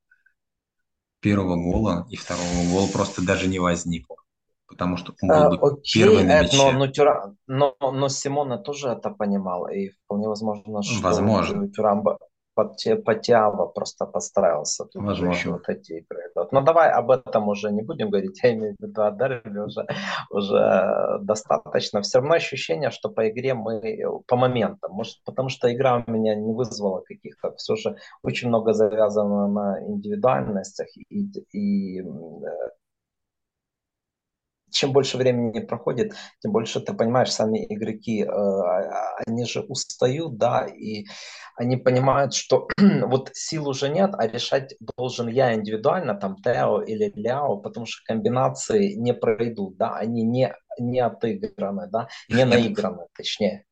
[1.21, 4.17] первого гола и второго гола просто даже не возникло
[4.69, 6.57] потому что он был а, бы окей, первый на мяче.
[6.57, 7.35] Но, но, Тюра...
[7.47, 11.69] но, но Симона тоже это понимал, и вполне возможно, что Возможно.
[11.71, 12.19] Тюрамба
[12.57, 14.85] Патиава просто подстраивался.
[14.87, 15.31] Тут Возможно.
[15.31, 16.53] еще вот эти игры идут.
[16.53, 18.41] Но давай об этом уже не будем говорить.
[18.43, 19.87] Я имею в виду о Дерби уже,
[20.31, 22.01] уже достаточно.
[22.01, 26.35] Все равно ощущение, что по игре мы по моментам, может, потому что игра у меня
[26.35, 32.03] не вызвала каких-то, все же очень много завязано на индивидуальностях и, и
[34.71, 40.37] чем больше времени проходит, тем больше ты понимаешь, сами игроки, э, а, они же устают,
[40.37, 41.07] да, и
[41.57, 42.69] они понимают, что
[43.07, 48.03] вот сил уже нет, а решать должен я индивидуально, там, Тео или Ляо, потому что
[48.05, 53.66] комбинации не пройдут, да, они не, не отыграны, да, не наиграны, точнее.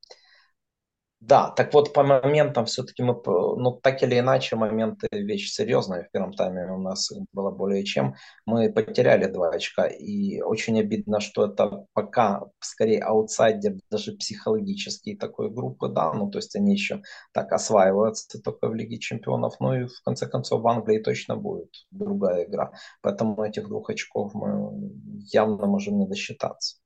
[1.26, 6.04] Да, так вот по моментам все-таки мы, ну так или иначе, моменты вещь серьезная.
[6.04, 8.14] В первом тайме у нас было более чем.
[8.44, 9.86] Мы потеряли два очка.
[9.86, 16.38] И очень обидно, что это пока скорее аутсайдер, даже психологический такой группы, да, ну то
[16.38, 17.00] есть они еще
[17.32, 19.54] так осваиваются только в Лиге Чемпионов.
[19.60, 22.72] Ну и в конце концов в Англии точно будет другая игра.
[23.00, 24.92] Поэтому этих двух очков мы
[25.32, 26.76] явно можем не досчитаться.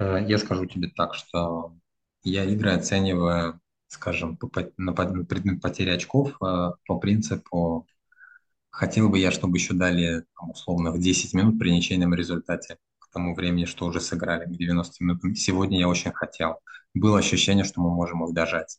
[0.00, 1.76] Э, я скажу тебе так, что
[2.22, 7.86] я игры оцениваю, скажем, по, на предмет потери очков э, по принципу
[8.70, 13.08] хотел бы я, чтобы еще дали там, условно в 10 минут при ничейном результате к
[13.12, 15.38] тому времени, что уже сыграли 90 минут.
[15.38, 16.58] Сегодня я очень хотел.
[16.94, 18.78] Было ощущение, что мы можем их дожать.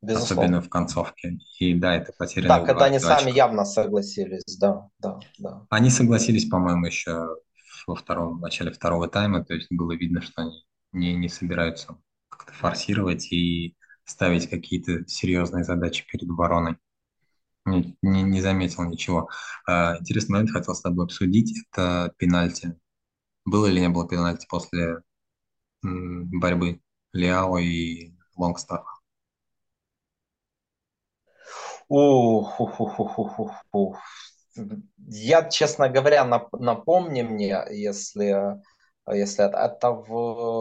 [0.00, 0.42] Безусловно.
[0.42, 1.38] Особенно в концовке.
[1.60, 2.48] И да, это потеря.
[2.48, 5.66] Да, когда они сами явно согласились, да, да, да.
[5.68, 7.36] Они согласились, по-моему, еще
[7.86, 11.96] во втором, в начале второго тайма, то есть было видно, что они не, не собираются
[12.44, 16.76] как-то форсировать и ставить какие-то серьезные задачи перед обороной.
[17.64, 19.28] Не, не, не заметил ничего.
[19.66, 21.54] А, интересный момент хотел с тобой обсудить.
[21.72, 22.76] Это пенальти.
[23.44, 25.02] Было или не было пенальти после
[25.82, 26.80] борьбы
[27.12, 28.90] Лиао и Лонгстаффа?
[35.08, 38.60] Я, честно говоря, нап- напомни мне, если,
[39.10, 40.06] если это, это в...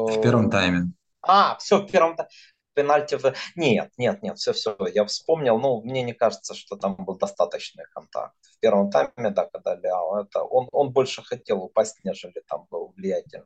[0.07, 0.91] В первом тайме.
[1.21, 2.17] А, все, в первом
[2.73, 3.33] пенальти в...
[3.55, 5.59] Нет, нет, нет, все, все, я вспомнил.
[5.59, 8.35] Ну, мне не кажется, что там был достаточный контакт.
[8.41, 12.93] В первом тайме, да, когда Ляо, это он, он больше хотел упасть, нежели там был
[12.95, 13.45] влиятельный.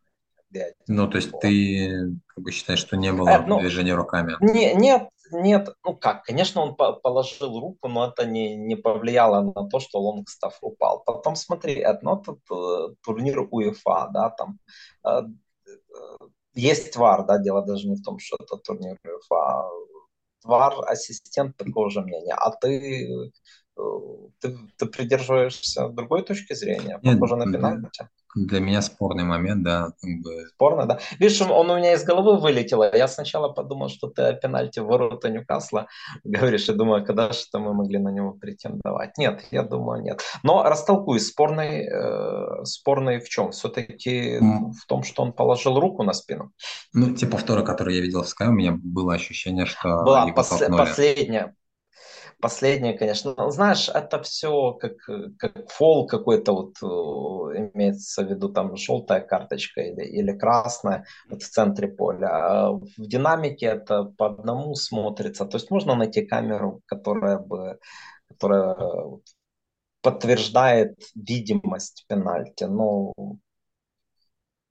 [0.50, 1.40] влиятельный Ну, то есть был.
[1.40, 4.36] ты как бы считаешь, что не было Э, ну, движения руками?
[4.42, 9.42] Не, нет, нет, ну как, конечно, он по- положил руку, но это не, не повлияло
[9.42, 11.04] на то, что Лонгстафф упал.
[11.04, 14.60] Потом смотри, это этот э, турнир УЕФА, да, там
[15.04, 15.22] э,
[15.68, 19.70] э, есть ВАР, да, дело даже не в том, что это турнир УЕФА.
[20.44, 23.32] ВАР ассистент такого же мнения, а ты,
[24.40, 28.08] ты, ты придерживаешься другой точки зрения, Нет, похоже на пенальти.
[28.36, 31.00] для меня спорный момент, да, как бы Спорно, да?
[31.20, 32.84] Видишь, он у меня из головы вылетел.
[32.84, 35.88] Я сначала подумал, что ты о пенальти в ворота Ньюкасла
[36.24, 39.18] говоришь, и думаю, когда же мы могли на него претендовать.
[39.18, 40.22] Нет, я думаю, нет.
[40.44, 43.52] Но растолкуй, спорный, э, спорный в чем?
[43.52, 46.52] Все-таки м, в том, что он положил руку на спину.
[46.94, 50.78] ну, те повторы, которые я видел в Sky, у меня было ощущение, что Была толкнули.
[50.78, 51.56] последняя,
[52.42, 53.34] Последнее, конечно.
[53.52, 54.94] Знаешь, это все как,
[55.38, 61.42] как фол какой-то, вот э, имеется в виду там желтая карточка или, или красная вот
[61.44, 62.28] в центре поля.
[62.30, 65.46] А в динамике это по одному смотрится.
[65.46, 67.80] То есть можно найти камеру, которая бы
[68.28, 69.18] которая э,
[70.02, 72.66] подтверждает видимость пенальти.
[72.66, 73.14] Но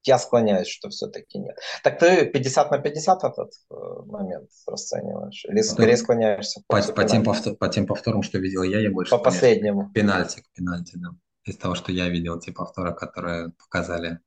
[0.06, 1.56] я склоняюсь, что все-таки нет.
[1.82, 3.74] Так ты 50 на 50 этот э,
[4.06, 5.44] момент расцениваешь?
[5.46, 9.10] Или скорее склоняешься по, по тем, повтор- по тем повторам, что видел я, я больше
[9.10, 9.90] По склоняюсь последнему.
[9.92, 11.08] пенальти, пенальти, да.
[11.44, 14.20] Из того, что я видел, те повторы, которые показали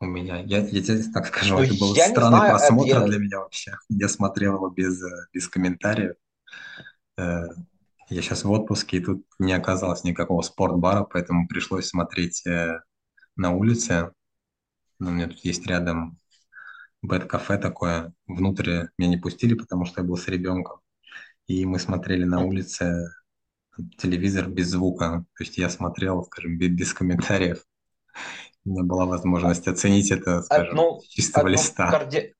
[0.00, 0.38] у меня.
[0.38, 3.38] Я, я тебе так скажу, Ну, это был странный знаю, это просмотр я- для меня
[3.40, 3.72] вообще.
[3.90, 6.16] Я смотрел его без, без комментариев.
[7.18, 7.48] Э,
[8.08, 12.80] Я сейчас в отпуске, и тут не оказалось никакого спортбара, поэтому пришлось смотреть э,
[13.36, 14.10] на улице.
[15.00, 16.18] Ну, У меня тут есть рядом
[17.02, 18.12] бэт-кафе такое.
[18.26, 20.80] Внутрь меня не пустили, потому что я был с ребенком.
[21.46, 23.08] И мы смотрели на улице
[23.98, 25.24] телевизор без звука.
[25.36, 27.64] То есть я смотрел, скажем, без, без комментариев.
[28.64, 31.90] У меня была возможность оценить это, скажем, Одну, с чистого одну листа.
[31.90, 32.34] карди-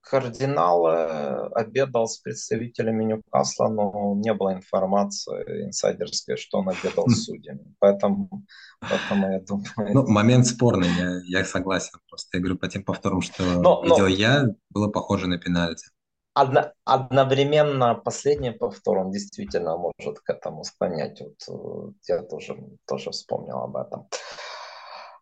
[0.00, 7.24] кардинал э, обедал с представителями Ньюкасла, но не было информации инсайдерской, что он обедал с
[7.24, 7.74] судьями.
[7.78, 8.44] Поэтому,
[8.80, 9.94] поэтому я думаю...
[9.94, 11.98] Ну, момент спорный, я, я согласен.
[12.08, 15.86] Просто я говорю по тем повторам, что Но- но- видел я, было похоже на пенальти.
[16.32, 21.20] Одно- одновременно последний повтор, он действительно может к этому склонять.
[21.20, 24.08] Вот, э, я тоже, тоже вспомнил об этом.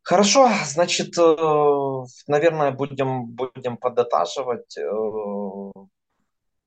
[0.08, 1.22] Хорошо, значит, э,
[2.26, 4.76] наверное, будем, будем подытаживать.
[4.78, 4.82] Э,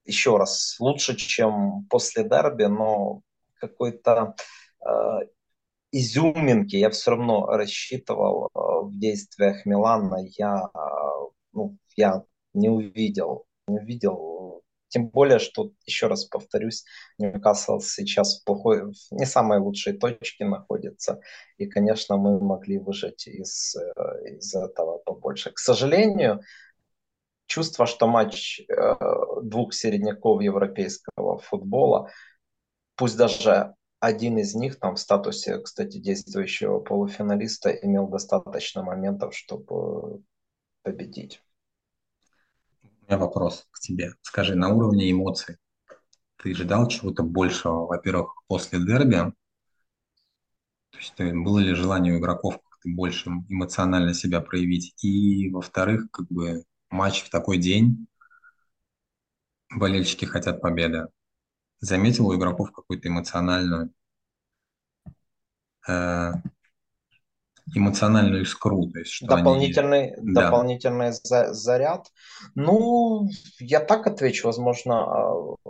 [0.05, 3.21] Еще раз, лучше, чем после дерби, но
[3.59, 4.35] какой-то
[4.85, 4.89] э,
[5.91, 10.17] изюминки я все равно рассчитывал в действиях Милана.
[10.37, 10.69] Я,
[11.53, 12.23] ну, я
[12.53, 14.30] не увидел, не увидел.
[14.91, 16.83] Тем более, что, еще раз повторюсь,
[17.17, 21.21] Ньюкасл сейчас в плохой, в не самой лучшей точке находится.
[21.57, 25.51] И, конечно, мы могли выжать из, э, из этого побольше.
[25.51, 26.41] К сожалению,
[27.45, 28.95] чувство, что матч э,
[29.43, 32.09] двух середняков европейского футбола,
[32.97, 40.21] пусть даже один из них там в статусе, кстати, действующего полуфиналиста имел достаточно моментов, чтобы
[40.83, 41.41] победить.
[43.01, 44.13] У меня вопрос к тебе.
[44.21, 45.57] Скажи, на уровне эмоций
[46.37, 49.33] ты ждал чего-то большего, во-первых, после дерби?
[50.91, 54.93] То есть э, было ли желание у игроков как-то больше эмоционально себя проявить?
[55.03, 58.07] И, во-вторых, как бы матч в такой день,
[59.69, 61.07] болельщики хотят победы.
[61.79, 63.93] Заметил у игроков какую-то эмоциональную
[65.87, 66.31] э,
[67.75, 69.43] эмоциональную искру, то есть что они...
[69.43, 70.43] Дополнительный, Да.
[70.43, 72.07] дополнительный за- заряд.
[72.55, 73.27] Ну,
[73.59, 75.69] я так отвечу, возможно, э,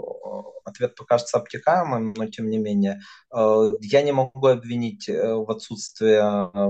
[0.65, 3.01] ответ покажется обтекаемым, но тем не менее.
[3.35, 6.17] Э, Я не могу обвинить э, в отсутствии,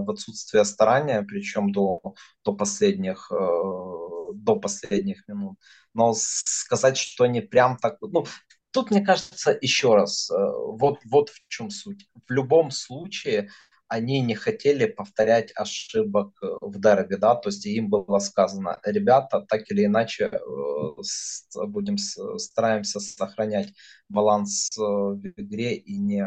[0.05, 2.01] в отсутствии старания, причем до,
[2.43, 5.57] до, последних, до последних минут.
[5.93, 7.97] Но сказать, что они прям так...
[8.01, 8.25] Ну,
[8.71, 12.07] тут, мне кажется, еще раз, вот, вот в чем суть.
[12.27, 13.49] В любом случае
[13.91, 19.41] они не хотели повторять ошибок э, в дерби, да, то есть им было сказано, ребята,
[19.41, 23.73] так или иначе э, будем стараемся сохранять
[24.07, 26.25] баланс э, в игре и не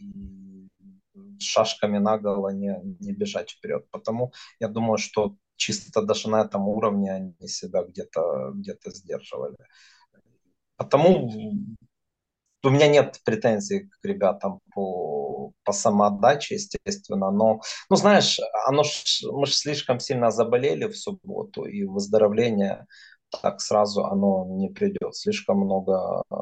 [0.00, 0.68] и
[1.38, 3.88] шашками наголо не, не бежать вперед.
[3.92, 9.56] Потому я думаю, что чисто даже на этом уровне они себя где-то где сдерживали.
[10.76, 11.30] Потому
[12.64, 19.22] у меня нет претензий к ребятам по, по самоотдаче, естественно, но, ну, знаешь, оно ж,
[19.30, 22.86] мы же слишком сильно заболели в субботу, и выздоровление
[23.42, 25.14] так сразу оно не придет.
[25.16, 26.34] Слишком много э,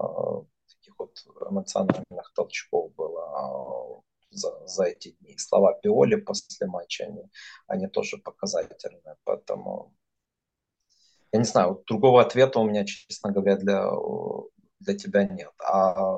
[0.68, 1.16] таких вот
[1.50, 5.36] эмоциональных толчков было э, за, за эти дни.
[5.38, 7.24] Слова Пиоли после матча, они,
[7.66, 9.94] они тоже показательные, поэтому
[11.32, 13.90] я не знаю, другого ответа у меня, честно говоря, для,
[14.82, 15.50] для тебя нет.
[15.64, 16.16] А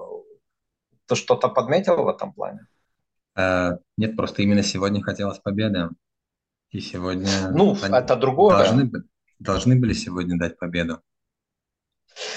[1.07, 2.67] ты что-то подметил в этом плане?
[3.37, 5.91] Э, нет, просто именно сегодня хотелось победы.
[6.71, 7.51] И сегодня...
[7.53, 8.57] Ну, это другое.
[8.57, 8.91] Должны,
[9.39, 11.01] должны были сегодня дать победу.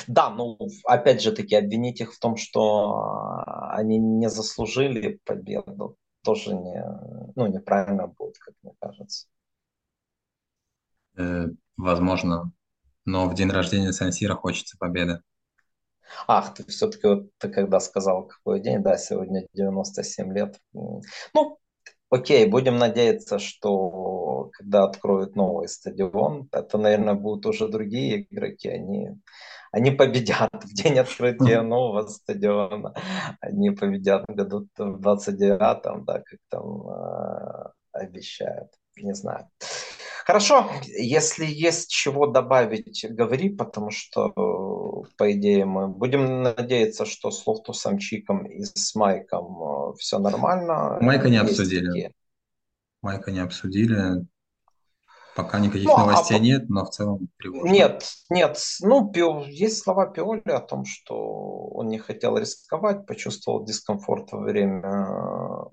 [0.07, 6.53] Да, ну, опять же таки, обвинить их в том, что они не заслужили победу, тоже
[6.53, 6.83] не,
[7.35, 9.27] ну, неправильно будет, как мне кажется.
[11.15, 12.51] Э, возможно,
[13.05, 15.21] но в день рождения Сансира хочется победы.
[16.27, 20.59] Ах, ты все-таки вот ты когда сказал, какой день, да, сегодня 97 лет.
[20.73, 21.59] Ну,
[22.09, 29.09] окей, будем надеяться, что когда откроют новый стадион, это, наверное, будут уже другие игроки, они,
[29.71, 32.93] они победят в день открытия нового стадиона,
[33.41, 39.49] они победят в году в 29-м, да, как там э, обещают, не знаю.
[40.27, 44.33] Хорошо, если есть чего добавить, говори, потому что,
[45.17, 50.97] по идее, мы будем надеяться, что с Лофтусом Чиком и с Майком э, все нормально.
[50.99, 51.87] Майка не обсудили.
[51.87, 52.11] Такие.
[53.01, 54.27] Майка не обсудили.
[55.37, 56.39] Пока никаких ну, а новостей а...
[56.39, 57.71] нет, но в целом тревожно.
[57.71, 58.59] Нет, нет.
[58.81, 59.11] Ну,
[59.45, 64.89] есть слова Пиоли о том, что он не хотел рисковать, почувствовал дискомфорт во время,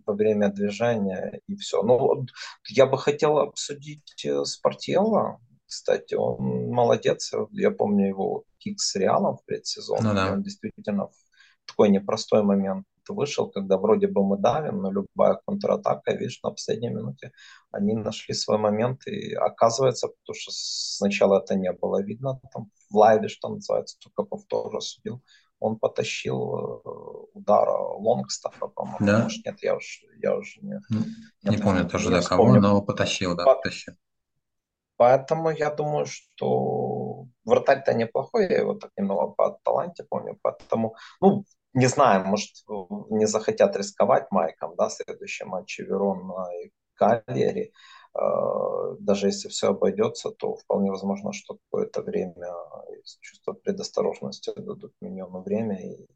[0.05, 1.83] во время движения и все.
[1.83, 2.27] Ну,
[2.68, 5.40] я бы хотел обсудить э, Спартьелла.
[5.66, 7.33] Кстати, он молодец.
[7.53, 10.03] Я помню его кик с Реалом в предсезоне.
[10.03, 10.33] Ну, да.
[10.35, 11.14] Он действительно в
[11.66, 16.88] такой непростой момент вышел, когда вроде бы мы давим, но любая контратака, видишь, на последней
[16.88, 17.33] минуте
[17.71, 22.97] они нашли свой момент, и оказывается, потому что сначала это не было видно, там в
[22.97, 25.23] лайве, что называется, только повтор судил,
[25.59, 26.88] он потащил э,
[27.33, 28.99] удар Лонгстафа, по-моему.
[29.01, 29.23] Да?
[29.23, 30.79] Может, нет, я уже, я уже не...
[30.90, 33.55] Не, не помню тоже, до кого, но потащил, да, По...
[33.55, 33.95] потащил.
[34.97, 41.45] Поэтому я думаю, что вратарь-то неплохой, я его так немного по таланте помню, поэтому, ну,
[41.74, 42.50] не знаю, может,
[43.10, 47.72] не захотят рисковать Майком, да, следующий матч Верона и Кальери.
[48.14, 52.52] Э, даже если все обойдется, то вполне возможно, что какое-то время
[53.02, 56.06] из чувства предосторожности дадут миньону время и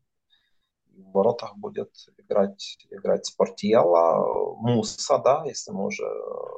[0.96, 6.04] в воротах будет играть, играть Спортиела, Муса, да, если мы уже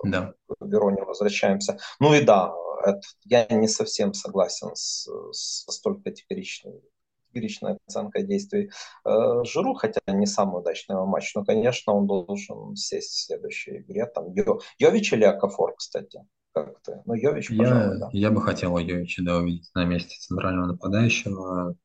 [0.04, 0.34] да.
[0.46, 1.78] к Вероне возвращаемся.
[2.00, 6.82] Ну и да, это, я не совсем согласен с, с столь категоричной
[7.31, 8.71] категоричная оценка действий
[9.05, 13.79] э, Жиру, хотя не самый удачный его матч, но, конечно, он должен сесть в следующей
[13.79, 14.07] игре.
[14.07, 14.61] Там Йо...
[14.79, 16.21] Йович или Акафор, кстати?
[16.53, 17.01] Как ты?
[17.07, 18.11] Ну, Йович, я, да.
[18.12, 21.77] Я бы хотел Йовича да, увидеть на месте центрального нападающего.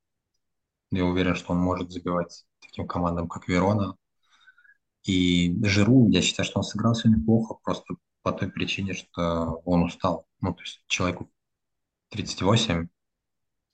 [0.92, 3.96] Я уверен, что он может забивать таким командам, как Верона.
[5.04, 9.84] И Жиру, я считаю, что он сыграл сегодня плохо, просто по той причине, что он
[9.84, 10.26] устал.
[10.42, 11.30] Ну, то есть человеку
[12.10, 12.88] 38,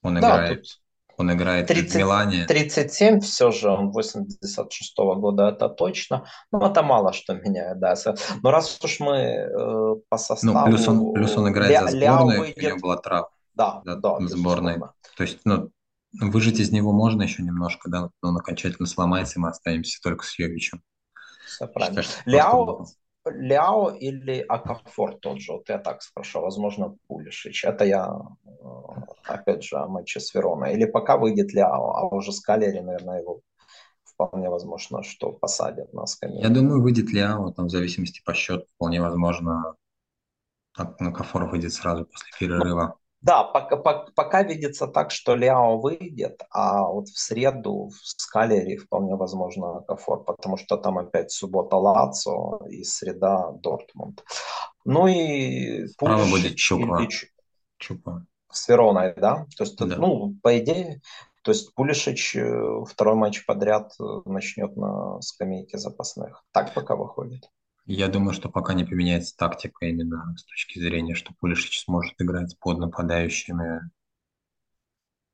[0.01, 0.81] он да, играет тут
[1.17, 2.45] он играет 30, в Милане.
[2.45, 6.25] 37 все же, он 86 -го года, это точно.
[6.51, 7.95] Ну, это мало что меняет, да.
[8.43, 10.57] Но раз уж мы э, по составу...
[10.57, 12.57] Ну, плюс он, плюс он играет Ля, за сборную, выйдет...
[12.57, 13.29] у него была травма.
[13.53, 14.15] Да, да, да.
[14.15, 14.79] В сборной.
[15.17, 15.69] То есть, ну,
[16.19, 20.25] выжить из него можно еще немножко, да, но он окончательно сломается, и мы останемся только
[20.25, 20.81] с Йовичем.
[21.45, 22.03] Все правильно.
[22.25, 22.85] Ляо,
[23.25, 27.63] Ляо или Акафор тот же, вот я так спрошу, возможно, Пулишич.
[27.65, 28.09] Это я,
[28.45, 28.51] э,
[29.25, 30.73] опять же, о матче с Вероной.
[30.73, 33.41] Или пока выйдет Ляо, а уже с Калери, наверное, его
[34.03, 36.43] вполне возможно, что посадят на скамейку.
[36.43, 39.75] Я думаю, выйдет Ляо, там в зависимости по счету, вполне возможно,
[40.75, 42.97] Акафор выйдет сразу после перерыва.
[43.21, 48.77] Да, пока, пока, пока видится так, что Ляо выйдет, а вот в среду в Скалере
[48.77, 54.23] вполне возможно Кафор, потому что там опять суббота Лацо и среда Дортмунд.
[54.85, 57.07] Ну и Право будет Чупа.
[57.77, 58.25] Чупа.
[58.51, 59.45] С Вероной, да?
[59.55, 59.97] То есть, да.
[59.97, 61.01] ну, по идее,
[61.43, 66.43] то есть Пулишич э, второй матч подряд э, начнет на скамейке запасных.
[66.51, 67.49] Так пока выходит.
[67.85, 72.57] Я думаю, что пока не поменяется тактика именно с точки зрения, что Пулишич сможет играть
[72.59, 73.89] под нападающими.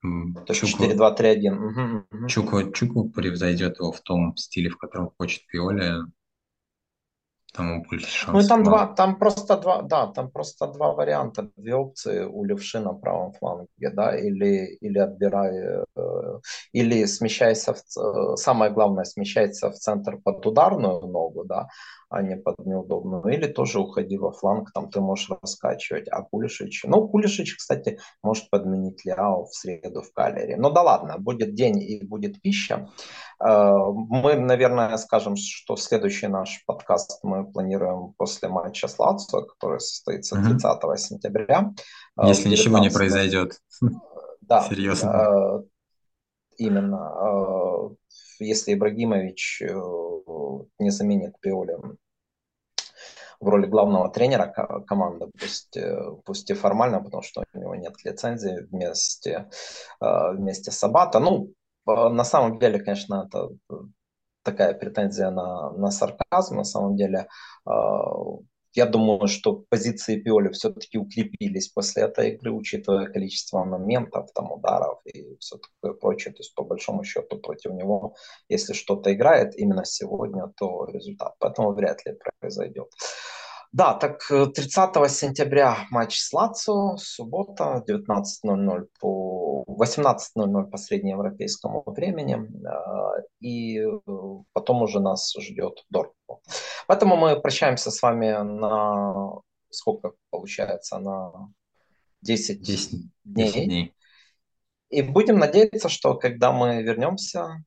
[0.01, 2.27] Чуку, 4-2-3-1.
[2.27, 6.03] Чуку, Чуку превзойдет его в том стиле, в котором хочет Пиоли.
[7.53, 11.49] Там у Польши Ну шансов там два, там просто два, да, там просто два варианта,
[11.55, 16.39] две опции у левши на правом фланге, да, или, или отбирай, э,
[16.73, 21.67] или смещайся, в, э, самое главное, смещайся в центр под ударную ногу, да,
[22.09, 26.83] а не под неудобную, или тоже уходи во фланг, там ты можешь раскачивать, а Пулишич,
[26.85, 31.79] ну, Пулишич, кстати, может подменить Ляо в среду в Калере, ну да ладно, будет день
[31.79, 32.89] и будет пища,
[33.39, 39.79] Э, Мы, наверное, скажем, что следующий наш подкаст мы планируем после матча с Лацио, который
[39.79, 40.57] состоится Мгм.
[40.57, 41.71] 30 сентября
[42.19, 42.93] э, Если ничего не 19.
[42.97, 43.59] произойдет
[44.41, 45.59] Да, серьезного.
[45.59, 45.63] э,
[46.57, 47.91] именно.
[48.39, 49.73] Если Ибрагимович э,
[50.79, 51.77] не заменит Пиоли
[53.39, 57.75] в роли главного тренера ко- команды, пусть, э, пусть и формально, потому что у него
[57.75, 59.49] нет лицензии вместе,
[60.01, 61.19] э, вместе с Абата.
[61.19, 61.53] Ну,
[61.85, 63.49] на самом деле, конечно, это
[64.43, 66.57] такая претензия на, на сарказм.
[66.57, 67.27] На самом деле,
[68.77, 74.99] я думаю, что позиции Пиоли все-таки укрепились после этой игры, учитывая количество моментов, там, ударов
[75.05, 76.33] и все такое прочее.
[76.33, 78.15] То есть, по большому счету, против него,
[78.49, 81.33] если что-то играет именно сегодня, то результат.
[81.39, 82.91] Поэтому вряд ли произойдет.
[83.73, 92.37] Да, так э, 30 сентября матч с Лацио, суббота, 19.00 по 18.00 по среднеевропейскому времени.
[92.37, 93.99] э, И э,
[94.53, 96.41] потом уже нас ждет Дортмунд.
[96.87, 101.51] Поэтому мы прощаемся с вами на сколько получается, на
[102.21, 103.65] 10 10, 10 дней.
[103.65, 103.93] дней.
[104.89, 107.63] И будем надеяться, что когда мы вернемся,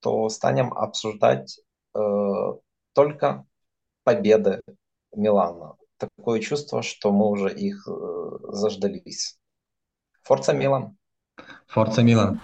[0.00, 1.60] то станем обсуждать
[1.94, 2.00] э,
[2.92, 3.44] только
[4.04, 4.60] победы
[5.16, 5.76] Милана.
[5.96, 9.38] Такое чувство, что мы уже их э, заждались.
[10.22, 10.96] Форца Милан.
[11.66, 12.40] Форца Милан.